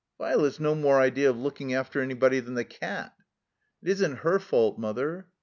[0.19, 3.13] "Vi'let's no more idea of looking after anybody than the cat."
[3.83, 5.27] "It isn't her fault, Mother."